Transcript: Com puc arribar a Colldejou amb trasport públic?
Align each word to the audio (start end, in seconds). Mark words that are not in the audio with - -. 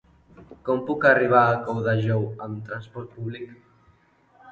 Com 0.69 0.79
puc 0.85 1.03
arribar 1.09 1.41
a 1.49 1.59
Colldejou 1.67 2.25
amb 2.47 2.63
trasport 2.71 3.13
públic? 3.19 3.53